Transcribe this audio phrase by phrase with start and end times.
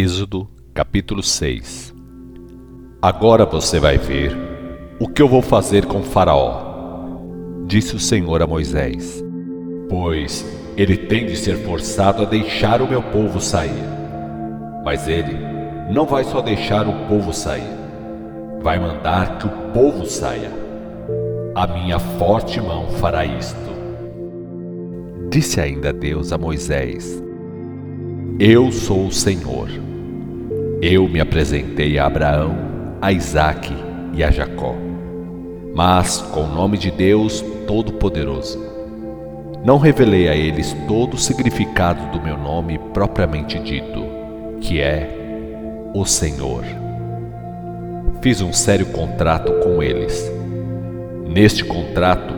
[0.00, 1.92] Êxodo, capítulo 6
[3.02, 4.30] Agora você vai ver
[5.00, 7.16] o que eu vou fazer com Faraó,
[7.66, 9.20] disse o Senhor a Moisés,
[9.90, 13.82] pois ele tem de ser forçado a deixar o meu povo sair.
[14.84, 15.36] Mas ele
[15.92, 17.76] não vai só deixar o povo sair,
[18.62, 20.52] vai mandar que o povo saia.
[21.56, 23.58] A minha forte mão fará isto.
[25.28, 27.20] Disse ainda Deus a Moisés:
[28.40, 29.87] eu sou o Senhor.
[30.80, 32.56] Eu me apresentei a Abraão,
[33.00, 33.74] a Isaque
[34.14, 34.76] e a Jacó,
[35.74, 38.64] mas com o nome de Deus Todo-Poderoso.
[39.64, 44.04] Não revelei a eles todo o significado do meu nome propriamente dito,
[44.60, 45.10] que é
[45.92, 46.64] o Senhor.
[48.22, 50.30] Fiz um sério contrato com eles.
[51.26, 52.34] Neste contrato,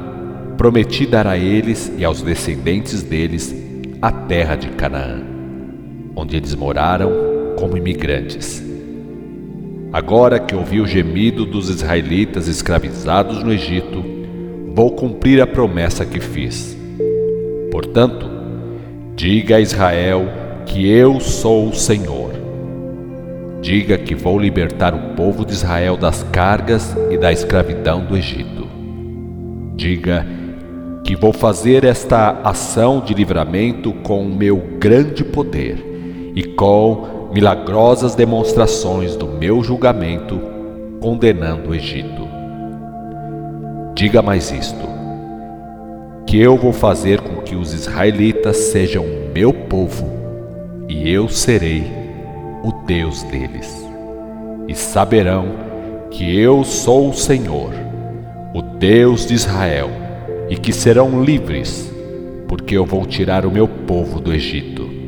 [0.57, 3.55] prometi dar a eles e aos descendentes deles
[4.01, 5.30] a terra de Canaã
[6.15, 7.30] onde eles moraram
[7.61, 8.65] como imigrantes.
[9.93, 14.02] Agora que ouvi o gemido dos israelitas escravizados no Egito,
[14.75, 16.77] vou cumprir a promessa que fiz.
[17.71, 18.30] Portanto,
[19.15, 20.27] diga a Israel
[20.65, 22.30] que eu sou o Senhor.
[23.61, 28.67] Diga que vou libertar o povo de Israel das cargas e da escravidão do Egito.
[29.77, 30.27] Diga
[31.05, 38.15] que vou fazer esta ação de livramento com o meu grande poder e com milagrosas
[38.15, 40.41] demonstrações do meu julgamento,
[41.01, 42.29] condenando o Egito.
[43.95, 44.89] Diga mais isto:
[46.27, 50.07] que eu vou fazer com que os israelitas sejam meu povo,
[50.89, 51.87] e eu serei
[52.65, 53.89] o Deus deles.
[54.67, 55.47] E saberão
[56.11, 57.73] que eu sou o Senhor,
[58.53, 59.91] o Deus de Israel,
[60.49, 61.93] e que serão livres,
[62.49, 65.00] porque eu vou tirar o meu povo do Egito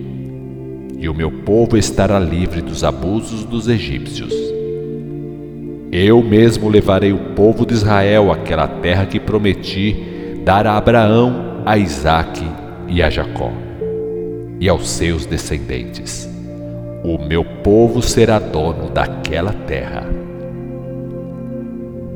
[1.02, 4.32] e o meu povo estará livre dos abusos dos egípcios.
[5.90, 9.96] Eu mesmo levarei o povo de Israel àquela terra que prometi
[10.44, 12.46] dar a Abraão, a Isaque
[12.86, 13.50] e a Jacó,
[14.60, 16.30] e aos seus descendentes.
[17.02, 20.08] O meu povo será dono daquela terra.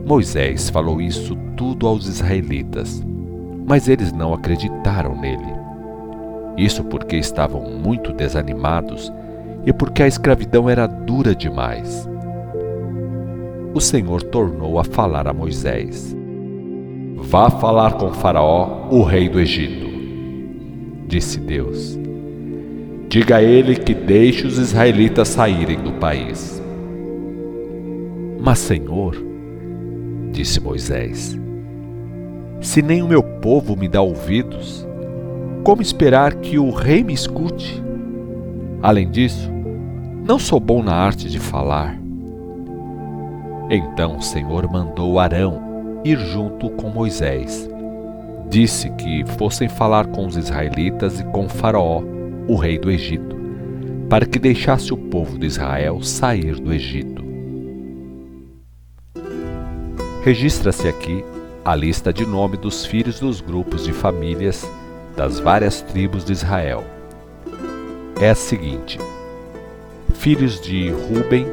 [0.06, 3.04] Moisés falou isso tudo aos israelitas,
[3.66, 5.65] mas eles não acreditaram nele.
[6.56, 9.12] Isso porque estavam muito desanimados
[9.64, 12.08] e porque a escravidão era dura demais.
[13.74, 16.16] O Senhor tornou a falar a Moisés:
[17.16, 19.86] Vá falar com Faraó, o rei do Egito.
[21.06, 21.98] Disse Deus:
[23.08, 26.62] Diga a ele que deixe os israelitas saírem do país.
[28.40, 29.16] Mas, Senhor,
[30.30, 31.36] disse Moisés,
[32.60, 34.86] se nem o meu povo me dá ouvidos,
[35.66, 37.82] como esperar que o rei me escute?
[38.80, 39.50] Além disso,
[40.24, 41.98] não sou bom na arte de falar.
[43.68, 47.68] Então o Senhor mandou Arão ir junto com Moisés.
[48.48, 52.00] Disse que fossem falar com os israelitas e com Faraó,
[52.46, 53.34] o rei do Egito,
[54.08, 57.24] para que deixasse o povo de Israel sair do Egito.
[60.22, 61.24] Registra-se aqui
[61.64, 64.64] a lista de nome dos filhos dos grupos de famílias
[65.16, 66.84] das várias tribos de Israel.
[68.20, 68.98] É a seguinte:
[70.14, 71.46] filhos de Ruben,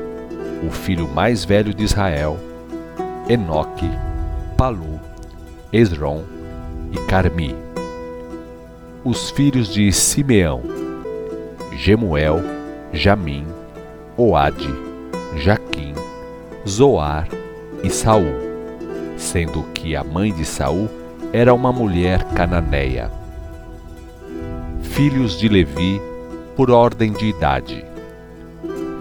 [0.67, 2.37] o filho mais velho de Israel,
[3.29, 3.89] Enoque,
[4.57, 4.99] Palu,
[5.71, 6.23] Esron
[6.91, 7.55] e Carmi.
[9.03, 10.61] Os filhos de Simeão,
[11.73, 12.41] Gemuel,
[12.93, 13.45] Jamim,
[14.15, 14.73] Oade,
[15.37, 15.93] Jaquim,
[16.67, 17.27] Zoar
[17.83, 18.33] e Saul,
[19.17, 20.89] sendo que a mãe de Saul
[21.33, 23.22] era uma mulher cananeia
[24.93, 25.99] filhos de Levi,
[26.55, 27.83] por ordem de idade: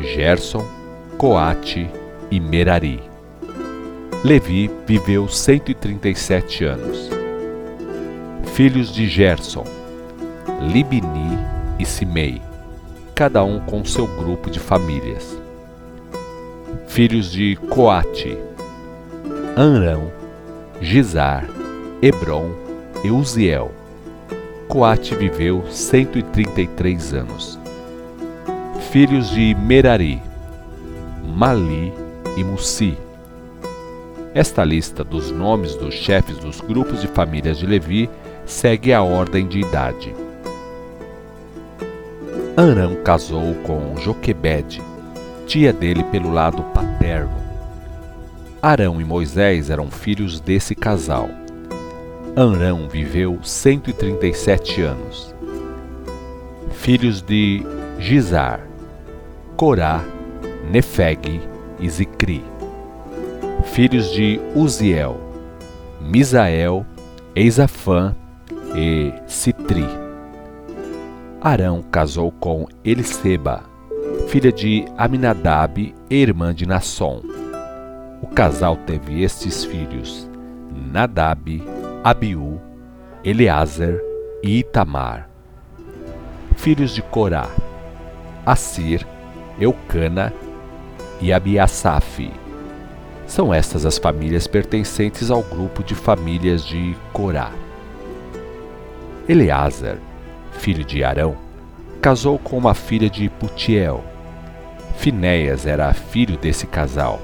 [0.01, 0.67] Gerson,
[1.19, 1.87] Coate
[2.31, 2.99] e Merari.
[4.25, 7.11] Levi viveu 137 anos.
[8.55, 9.65] Filhos de Gerson:
[10.73, 11.39] Libni
[11.79, 12.41] e Simei,
[13.15, 15.39] cada um com seu grupo de famílias.
[16.87, 18.39] Filhos de Coate:
[19.59, 20.11] Anrão,
[20.81, 21.47] Gizar,
[22.01, 22.51] Hebron
[23.05, 23.82] e Uziel
[24.73, 27.59] Coate viveu 133 anos.
[28.91, 30.23] Filhos de Merari,
[31.23, 31.93] Mali
[32.39, 32.97] e Mussi.
[34.33, 38.09] Esta lista dos nomes dos chefes dos grupos de famílias de Levi
[38.47, 40.15] segue a ordem de idade.
[42.57, 44.81] Arão casou com Joquebede,
[45.47, 47.37] tia dele pelo lado paterno.
[48.63, 51.42] Arão e Moisés eram filhos desse casal.
[52.35, 55.35] Anrão viveu 137 anos.
[56.71, 57.63] Filhos de
[57.99, 58.67] Gizar,
[59.55, 60.03] Corá,
[60.71, 61.43] Nefeg
[61.79, 62.43] e Zicri.
[63.65, 65.21] Filhos de Uziel,
[66.01, 66.87] Misael,
[67.37, 68.17] Eisafã
[68.75, 69.87] e Citri.
[71.39, 73.63] Arão casou com Eliseba,
[74.29, 77.21] filha de Aminadab e irmã de Nasson.
[78.23, 80.27] O casal teve estes filhos:
[80.91, 81.63] Nadab,
[82.05, 82.61] Abiú,
[83.23, 84.03] Eleazer
[84.43, 85.31] e Itamar.
[86.57, 87.49] Filhos de Corá:
[88.45, 89.07] Assir,
[89.57, 90.33] Eucana
[91.21, 92.29] e Abiasaf.
[93.25, 97.53] São estas as famílias pertencentes ao grupo de famílias de Corá.
[99.29, 99.99] Eleazar,
[100.51, 101.37] filho de Arão,
[102.01, 104.03] casou com uma filha de Putiel.
[104.97, 107.23] Finéias era filho desse casal.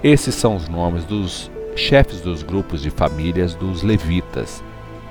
[0.00, 4.62] Esses são os nomes dos chefes dos grupos de famílias dos levitas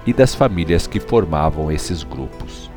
[0.05, 2.71] e das famílias que formavam esses grupos.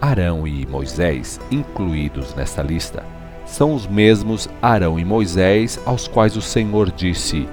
[0.00, 3.04] Arão e Moisés, incluídos nessa lista,
[3.44, 7.46] são os mesmos Arão e Moisés aos quais o Senhor disse: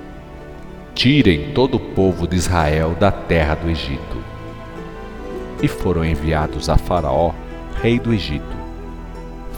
[0.93, 4.17] Tirem todo o povo de Israel da terra do Egito.
[5.61, 7.33] E foram enviados a Faraó,
[7.81, 8.57] rei do Egito.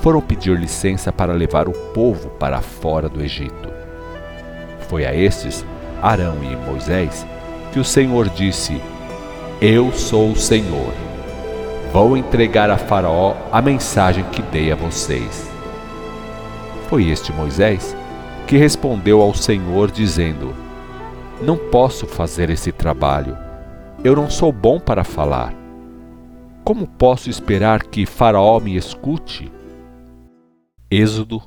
[0.01, 3.78] Foram pedir licença para levar o povo para fora do Egito.
[4.89, 5.65] Foi a estes,
[6.01, 7.25] Arão e Moisés,
[7.71, 8.81] que o Senhor disse:
[9.61, 10.93] Eu sou o Senhor
[11.91, 15.49] Vou entregar a Faraó a mensagem que dei a vocês.
[16.87, 17.95] Foi este Moisés
[18.45, 20.53] que respondeu ao Senhor, dizendo:
[21.41, 23.35] Não posso fazer esse trabalho.
[24.03, 25.51] Eu não sou bom para falar.
[26.63, 29.51] Como posso esperar que Faraó me escute?
[30.91, 31.41] Êxodo,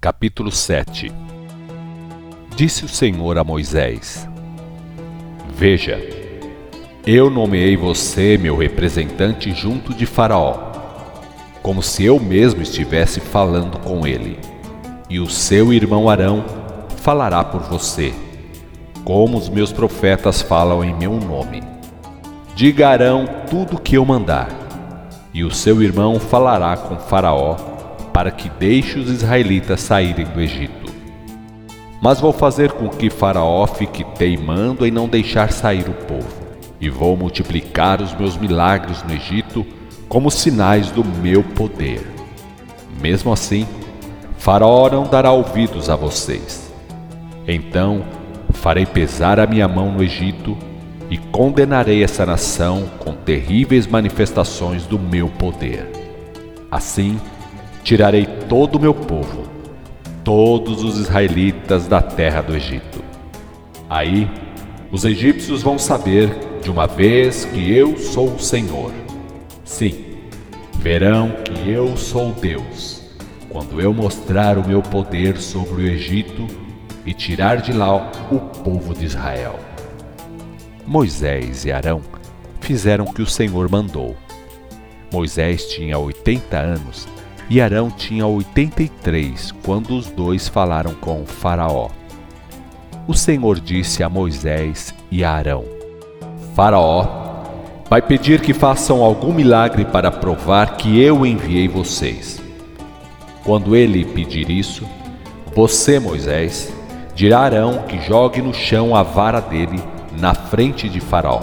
[0.00, 1.27] capítulo 7
[2.58, 4.28] Disse o Senhor a Moisés:
[5.48, 5.96] Veja,
[7.06, 10.72] eu nomeei você meu representante junto de Faraó,
[11.62, 14.40] como se eu mesmo estivesse falando com ele.
[15.08, 16.44] E o seu irmão Arão
[16.96, 18.12] falará por você,
[19.04, 21.62] como os meus profetas falam em meu nome.
[22.56, 24.48] Diga Arão tudo o que eu mandar,
[25.32, 27.54] e o seu irmão falará com Faraó
[28.12, 30.77] para que deixe os israelitas saírem do Egito.
[32.00, 36.48] Mas vou fazer com que Faraó fique teimando em não deixar sair o povo
[36.80, 39.66] e vou multiplicar os meus milagres no Egito
[40.08, 42.06] como sinais do meu poder.
[43.00, 43.66] Mesmo assim,
[44.36, 46.72] Faraó não dará ouvidos a vocês.
[47.46, 48.04] Então
[48.52, 50.56] farei pesar a minha mão no Egito
[51.10, 55.90] e condenarei essa nação com terríveis manifestações do meu poder.
[56.70, 57.18] Assim,
[57.82, 59.44] tirarei todo o meu povo,
[60.28, 63.02] todos os israelitas da terra do Egito.
[63.88, 64.30] Aí,
[64.92, 66.28] os egípcios vão saber
[66.60, 68.92] de uma vez que eu sou o Senhor.
[69.64, 70.18] Sim,
[70.80, 73.04] verão que eu sou Deus,
[73.48, 76.46] quando eu mostrar o meu poder sobre o Egito
[77.06, 79.58] e tirar de lá o povo de Israel.
[80.86, 82.02] Moisés e Arão
[82.60, 84.14] fizeram o que o Senhor mandou.
[85.10, 87.08] Moisés tinha 80 anos
[87.50, 91.88] e Arão tinha 83 quando os dois falaram com Faraó.
[93.06, 95.64] O Senhor disse a Moisés e a Arão:
[96.54, 97.06] Faraó
[97.88, 102.42] vai pedir que façam algum milagre para provar que eu enviei vocês.
[103.44, 104.86] Quando ele pedir isso,
[105.56, 106.70] você, Moisés,
[107.14, 109.82] dirá a Arão que jogue no chão a vara dele
[110.20, 111.40] na frente de Faraó.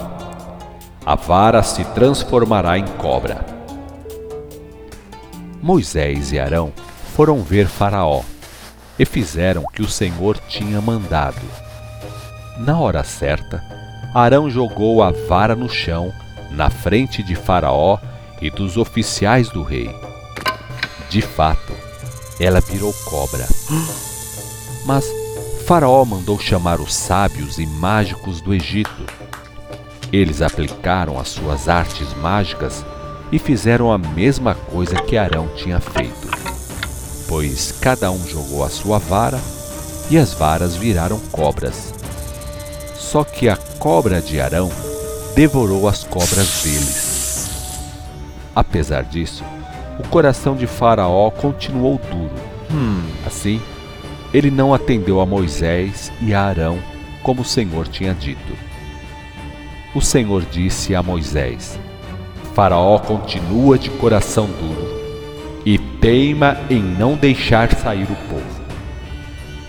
[1.04, 3.55] A vara se transformará em cobra.
[5.62, 6.72] Moisés e Arão
[7.16, 8.22] foram ver Faraó
[8.98, 11.42] e fizeram o que o Senhor tinha mandado.
[12.58, 13.64] Na hora certa,
[14.14, 16.14] Arão jogou a vara no chão,
[16.52, 17.98] na frente de Faraó
[18.42, 19.90] e dos oficiais do rei.
[21.10, 21.74] De fato,
[22.40, 23.46] ela virou cobra.
[24.86, 25.06] Mas
[25.66, 29.06] Faraó mandou chamar os sábios e mágicos do Egito.
[30.12, 32.86] Eles aplicaram as suas artes mágicas
[33.32, 36.30] e fizeram a mesma coisa que Arão tinha feito.
[37.28, 39.40] Pois cada um jogou a sua vara
[40.10, 41.94] e as varas viraram cobras.
[42.96, 44.72] Só que a cobra de Arão
[45.36, 47.50] devorou as cobras deles.
[48.56, 49.44] Apesar disso,
[50.00, 52.34] o coração de Faraó continuou duro.
[52.72, 53.62] Hum, assim,
[54.34, 56.80] ele não atendeu a Moisés e a Arão
[57.24, 58.54] como o Senhor tinha dito.
[59.94, 61.80] O Senhor disse a Moisés:
[62.56, 64.96] Faraó continua de coração duro
[65.64, 68.66] e teima em não deixar sair o povo.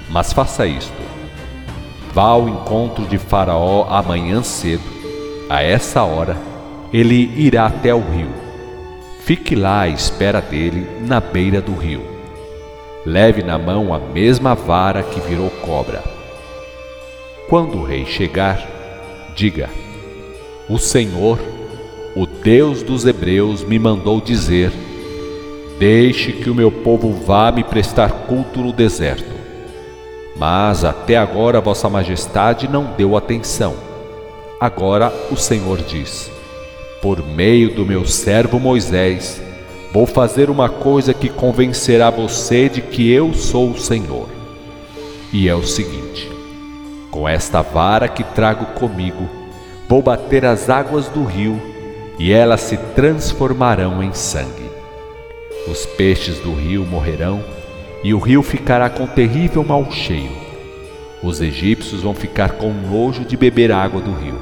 [0.09, 1.07] Mas faça isto
[2.17, 4.83] Vá ao encontro de Faraó amanhã cedo.
[5.51, 6.35] A essa hora,
[6.91, 8.33] ele irá até o rio.
[9.21, 12.03] Fique lá à espera dele na beira do rio.
[13.05, 16.03] Leve na mão a mesma vara que virou cobra.
[17.51, 18.67] Quando o rei chegar,
[19.35, 19.69] diga:
[20.71, 21.39] O Senhor,
[22.17, 24.73] o Deus dos Hebreus, me mandou dizer:
[25.79, 29.37] Deixe que o meu povo vá me prestar culto no deserto.
[30.35, 33.75] Mas até agora Vossa Majestade não deu atenção.
[34.59, 36.31] Agora o Senhor diz:
[37.03, 39.43] Por meio do meu servo Moisés,
[39.93, 44.27] vou fazer uma coisa que convencerá você de que eu sou o Senhor.
[45.31, 46.31] E é o seguinte:
[47.11, 49.29] com esta vara que trago comigo,
[49.87, 51.76] vou bater as águas do rio
[52.19, 54.71] e elas se transformarão em sangue.
[55.69, 57.43] Os peixes do rio morrerão
[58.03, 60.31] e o rio ficará com terrível mal cheio.
[61.23, 64.39] Os egípcios vão ficar com nojo de beber água do rio.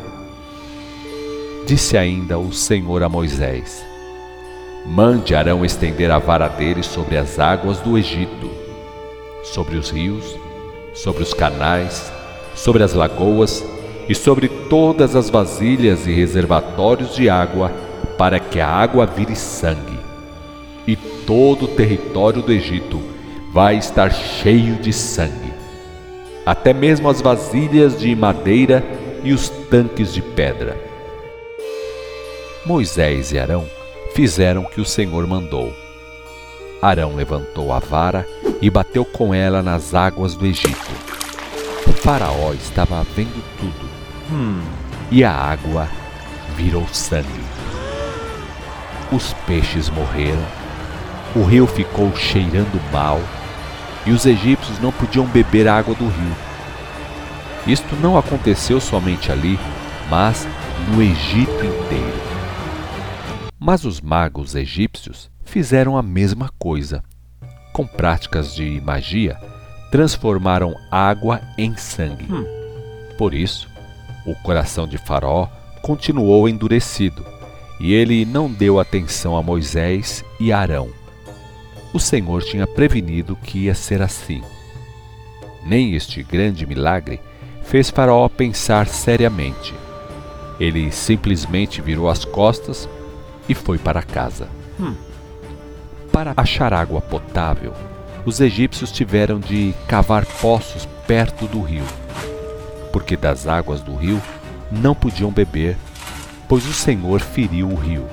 [1.67, 3.85] Disse ainda o Senhor a Moisés:
[4.85, 8.51] Mande Arão estender a vara dele sobre as águas do Egito,
[9.43, 10.37] sobre os rios,
[10.93, 12.13] sobre os canais,
[12.55, 13.65] sobre as lagoas
[14.09, 17.73] e sobre todas as vasilhas e reservatórios de água,
[18.19, 19.99] para que a água vire sangue.
[20.87, 23.01] E todo o território do Egito
[23.53, 25.53] vai estar cheio de sangue.
[26.45, 28.85] Até mesmo as vasilhas de madeira
[29.23, 30.77] e os tanques de pedra.
[32.67, 33.65] Moisés e Arão
[34.15, 35.73] fizeram o que o Senhor mandou.
[36.81, 38.27] Arão levantou a vara
[38.61, 41.14] e bateu com ela nas águas do Egito.
[41.87, 43.91] O faraó estava vendo tudo.
[44.31, 44.63] Hum,
[45.11, 45.89] e a água
[46.57, 47.45] virou sangue.
[49.13, 50.45] Os peixes morreram,
[51.37, 53.21] o rio ficou cheirando mal
[54.07, 56.37] e os egípcios não podiam beber a água do rio.
[57.67, 59.59] Isto não aconteceu somente ali,
[60.11, 60.47] mas
[60.89, 62.25] no Egito inteiro.
[63.59, 67.03] Mas os magos egípcios fizeram a mesma coisa.
[67.73, 69.39] Com práticas de magia,
[69.91, 72.27] transformaram água em sangue.
[72.31, 72.45] Hum.
[73.17, 73.69] Por isso,
[74.27, 75.49] o coração de Faraó
[75.83, 77.25] continuou endurecido,
[77.81, 80.89] e ele não deu atenção a Moisés e Arão
[81.95, 84.43] o Senhor tinha prevenido que ia ser assim.
[85.65, 87.21] Nem este grande milagre
[87.63, 89.73] fez Faraó pensar seriamente.
[90.59, 92.89] Ele simplesmente virou as costas
[93.49, 94.49] e foi para casa.
[94.79, 94.95] Hum.
[96.11, 97.73] Para achar água potável,
[98.25, 101.85] os egípcios tiveram de cavar poços perto do rio,
[102.93, 104.21] porque das águas do rio
[104.71, 105.77] não podiam beber,
[106.49, 108.07] pois o Senhor feriu o rio.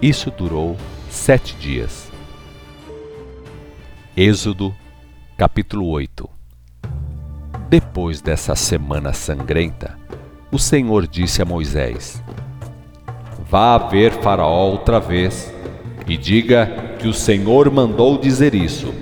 [0.00, 0.76] Isso durou
[1.10, 2.10] sete dias.
[4.16, 4.74] Êxodo,
[5.36, 6.28] capítulo 8
[7.68, 9.98] Depois dessa semana sangrenta,
[10.52, 12.22] o Senhor disse a Moisés:
[13.50, 15.52] Vá ver Faraó outra vez
[16.06, 18.94] e diga que o Senhor mandou dizer isso.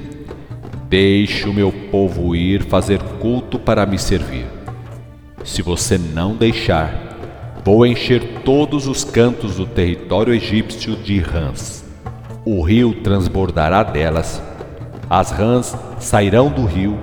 [0.89, 4.45] Deixe o meu povo ir fazer culto para me servir.
[5.45, 7.17] Se você não deixar,
[7.65, 11.85] vou encher todos os cantos do território egípcio de rãs.
[12.45, 14.43] O rio transbordará delas
[15.09, 16.99] as rãs sairão do rio,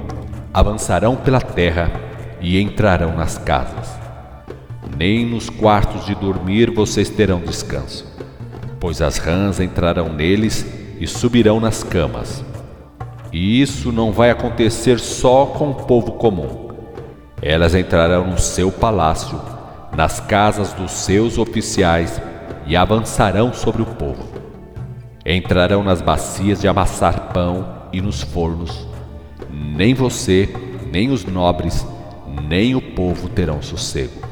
[0.53, 1.89] avançarão pela terra
[2.41, 3.89] e entrarão nas casas.
[4.98, 8.06] Nem nos quartos de dormir vocês terão descanso,
[8.82, 12.44] pois as rãs entrarão neles e subirão nas camas.
[13.32, 16.70] E isso não vai acontecer só com o povo comum.
[17.41, 19.39] Elas entrarão no seu palácio,
[19.96, 22.22] nas casas dos seus oficiais
[22.65, 24.27] e avançarão sobre o povo.
[25.25, 28.88] Entrarão nas bacias de amassar pão e nos fornos,
[29.50, 30.50] nem você,
[30.91, 31.86] nem os nobres,
[32.48, 34.27] nem o povo terão sossego.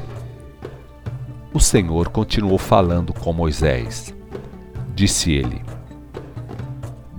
[1.52, 4.14] O Senhor continuou falando com Moisés.
[4.94, 5.62] Disse ele: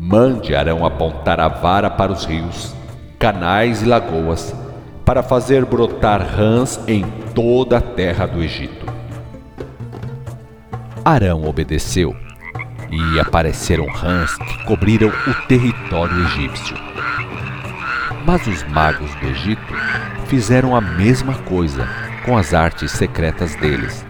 [0.02, 2.74] Mande Arão apontar a vara para os rios,
[3.20, 4.56] canais e lagoas,
[5.04, 7.04] para fazer brotar rãs em
[7.36, 8.86] toda a terra do Egito.
[11.04, 12.16] Arão obedeceu
[12.90, 16.78] e apareceram rãs que cobriram o território egípcio.
[18.26, 19.74] Mas os magos do Egito
[20.28, 21.86] fizeram a mesma coisa
[22.26, 24.06] com as artes secretas deles.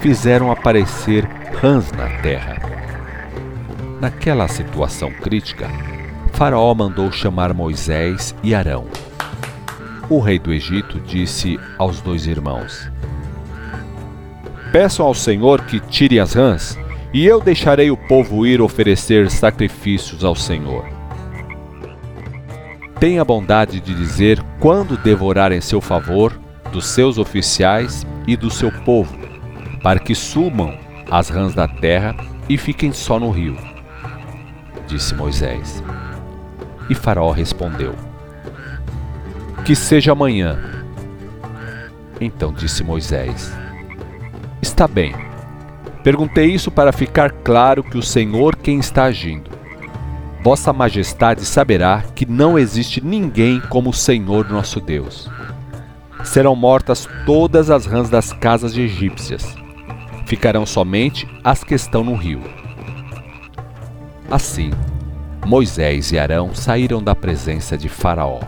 [0.00, 1.24] Fizeram aparecer
[1.62, 2.59] rãs na terra.
[4.00, 5.68] Naquela situação crítica,
[6.32, 8.86] Faraó mandou chamar Moisés e Arão.
[10.08, 12.90] O rei do Egito disse aos dois irmãos:
[14.72, 16.78] Peçam ao Senhor que tire as rãs
[17.12, 20.84] e eu deixarei o povo ir oferecer sacrifícios ao Senhor.
[22.98, 26.32] Tenha bondade de dizer quando devorar em seu favor
[26.72, 29.14] dos seus oficiais e do seu povo,
[29.82, 30.74] para que sumam
[31.10, 32.16] as rãs da terra
[32.48, 33.56] e fiquem só no rio,
[34.90, 35.82] disse Moisés.
[36.88, 37.94] E Faraó respondeu:
[39.64, 40.58] Que seja amanhã.
[42.20, 43.52] Então disse Moisés:
[44.60, 45.14] Está bem.
[46.02, 49.50] Perguntei isso para ficar claro que o Senhor quem está agindo.
[50.42, 55.30] Vossa Majestade saberá que não existe ninguém como o Senhor nosso Deus.
[56.24, 59.54] Serão mortas todas as rãs das casas egípcias.
[60.26, 62.59] Ficarão somente as que estão no rio.
[64.30, 64.70] Assim,
[65.44, 68.38] Moisés e Arão saíram da presença de Faraó.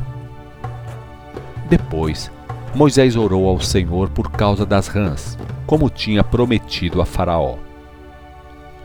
[1.68, 2.30] Depois,
[2.72, 5.36] Moisés orou ao Senhor por causa das rãs,
[5.66, 7.56] como tinha prometido a Faraó.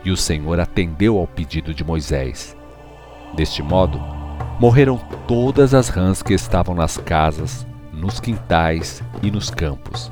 [0.04, 2.56] E o Senhor atendeu ao pedido de Moisés.
[3.32, 4.00] Deste modo,
[4.58, 10.10] morreram todas as rãs que estavam nas casas, nos quintais e nos campos.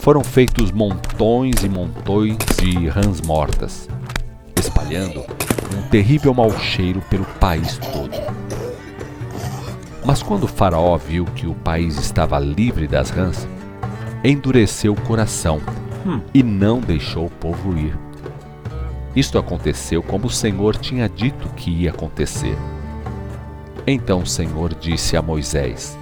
[0.00, 3.88] Foram feitos montões e montões de rãs mortas,
[4.56, 5.24] espalhando
[5.76, 8.18] um terrível mau cheiro pelo país todo.
[10.04, 13.46] Mas quando Faraó viu que o país estava livre das rãs,
[14.24, 15.60] endureceu o coração
[16.06, 16.20] hum.
[16.32, 17.96] e não deixou o povo ir.
[19.14, 22.56] Isto aconteceu como o Senhor tinha dito que ia acontecer.
[23.86, 25.98] Então o Senhor disse a Moisés: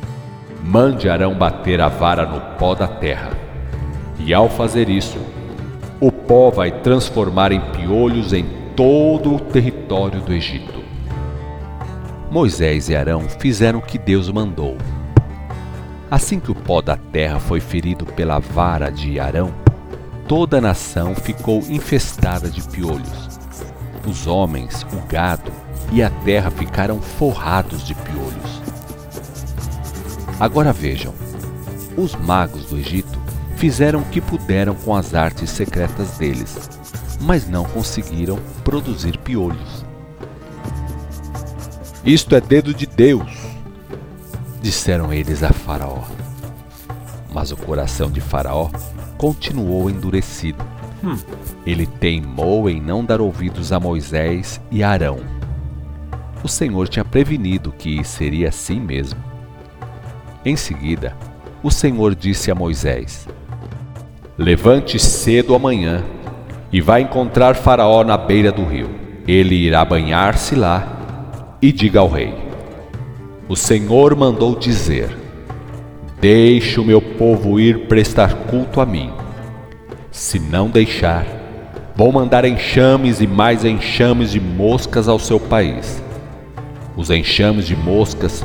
[0.62, 3.30] Mande Arão bater a vara no pó da terra.
[4.18, 5.18] E ao fazer isso,
[6.00, 8.44] o pó vai transformar em piolhos em
[8.78, 10.84] todo o território do Egito.
[12.30, 14.78] Moisés e Arão fizeram o que Deus mandou.
[16.08, 19.52] Assim que o pó da terra foi ferido pela vara de Arão,
[20.28, 23.40] toda a nação ficou infestada de piolhos.
[24.06, 25.50] Os homens, o gado
[25.90, 28.62] e a terra ficaram forrados de piolhos.
[30.38, 31.12] Agora vejam:
[31.96, 33.18] os magos do Egito
[33.56, 36.77] fizeram o que puderam com as artes secretas deles,
[37.20, 39.84] mas não conseguiram produzir piolhos.
[42.04, 43.30] Isto é dedo de Deus,
[44.62, 46.04] disseram eles a Faraó.
[47.32, 48.70] Mas o coração de Faraó
[49.16, 50.64] continuou endurecido.
[51.04, 51.18] Hum.
[51.66, 55.18] Ele teimou em não dar ouvidos a Moisés e Arão.
[56.42, 59.22] O Senhor tinha prevenido que seria assim mesmo.
[60.44, 61.16] Em seguida,
[61.62, 63.28] o Senhor disse a Moisés:
[64.36, 66.04] Levante cedo amanhã
[66.72, 68.90] e vá encontrar Faraó na beira do rio.
[69.26, 72.34] Ele irá banhar-se lá e diga ao rei:
[73.48, 75.16] O Senhor mandou dizer:
[76.20, 79.12] Deixe o meu povo ir prestar culto a mim.
[80.10, 81.26] Se não deixar,
[81.94, 86.02] vou mandar enxames e mais enxames de moscas ao seu país.
[86.96, 88.44] Os enxames de moscas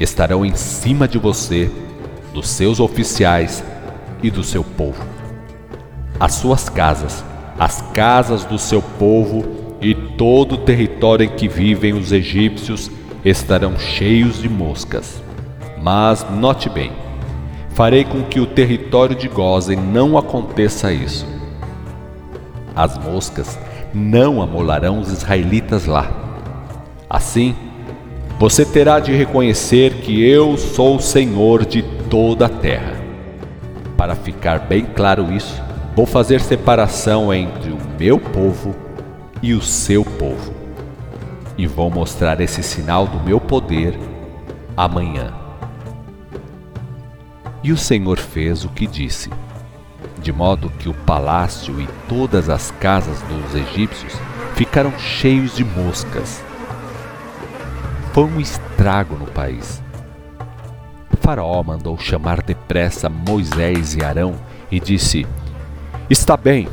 [0.00, 1.70] estarão em cima de você,
[2.34, 3.62] dos seus oficiais
[4.22, 5.04] e do seu povo.
[6.18, 7.24] As suas casas,
[7.62, 12.90] as casas do seu povo e todo o território em que vivem os egípcios
[13.24, 15.22] estarão cheios de moscas.
[15.80, 16.90] Mas note bem,
[17.70, 21.24] farei com que o território de Gozen não aconteça isso.
[22.74, 23.56] As moscas
[23.94, 26.10] não amolarão os israelitas lá.
[27.08, 27.54] Assim,
[28.40, 32.96] você terá de reconhecer que eu sou o Senhor de toda a terra.
[33.96, 35.62] Para ficar bem claro isso,
[35.94, 38.74] vou fazer separação entre o meu povo
[39.42, 40.52] e o seu povo.
[41.56, 43.98] E vou mostrar esse sinal do meu poder
[44.76, 45.32] amanhã.
[47.62, 49.30] E o Senhor fez o que disse,
[50.20, 54.14] de modo que o palácio e todas as casas dos egípcios
[54.54, 56.42] ficaram cheios de moscas
[58.12, 59.82] foi um estrago no país.
[61.10, 64.34] O faraó mandou chamar depressa Moisés e Arão
[64.70, 65.26] e disse:
[66.12, 66.68] Está bem,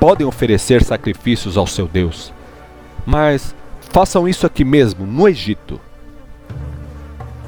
[0.00, 2.32] podem oferecer sacrifícios ao seu Deus,
[3.04, 3.54] mas
[3.90, 5.78] façam isso aqui mesmo, no Egito.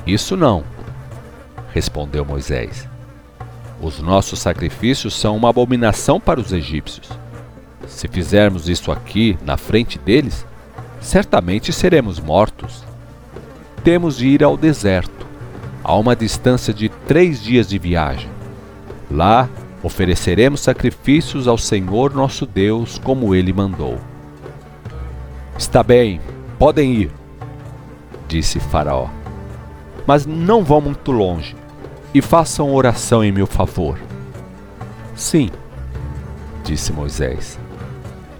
[0.07, 0.63] Isso não,
[1.73, 2.87] respondeu Moisés.
[3.81, 7.09] Os nossos sacrifícios são uma abominação para os egípcios.
[7.89, 10.45] Se fizermos isso aqui, na frente deles,
[11.01, 12.85] certamente seremos mortos
[13.83, 15.27] temos de ir ao deserto,
[15.83, 18.29] a uma distância de três dias de viagem.
[19.11, 19.49] Lá
[19.83, 23.99] ofereceremos sacrifícios ao Senhor nosso Deus, como ele mandou.
[25.57, 26.21] Está bem,
[26.59, 27.11] podem ir,
[28.29, 29.09] disse Faraó.
[30.07, 31.55] Mas não vão muito longe
[32.15, 33.99] e façam oração em meu favor.
[35.15, 35.51] Sim,
[36.65, 37.59] disse Moisés.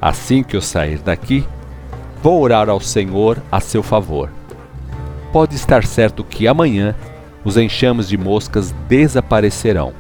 [0.01, 1.47] Assim que eu sair daqui,
[2.23, 4.31] vou orar ao Senhor a seu favor
[5.33, 6.95] pode estar certo que amanhã
[7.45, 9.93] os enxames de moscas desaparecerão.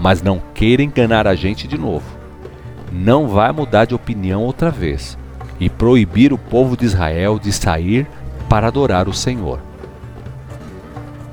[0.00, 2.18] Mas não queira enganar a gente de novo.
[2.90, 5.16] não vai mudar de opinião outra vez
[5.60, 8.04] e proibir o povo de Israel de sair
[8.48, 9.60] para adorar o Senhor.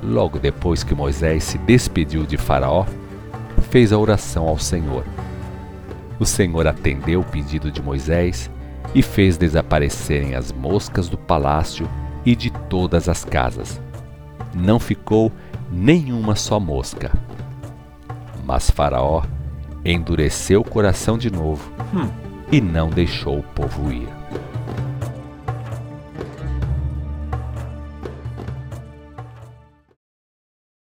[0.00, 2.86] Logo depois que Moisés se despediu de Faraó,
[3.70, 5.04] fez a oração ao Senhor.
[6.20, 8.48] O Senhor atendeu o pedido de Moisés
[8.94, 11.88] e fez desaparecerem as moscas do palácio
[12.24, 13.80] e de todas as casas.
[14.54, 15.32] Não ficou
[15.72, 17.10] nenhuma só mosca.
[18.48, 19.24] Mas Faraó
[19.84, 22.08] endureceu o coração de novo hum.
[22.50, 24.17] e não deixou o povo ir.